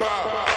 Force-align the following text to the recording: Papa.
Papa. 0.00 0.49